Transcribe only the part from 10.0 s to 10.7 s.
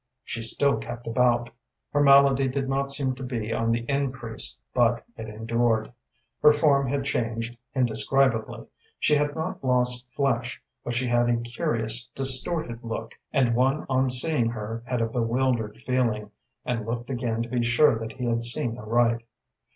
flesh,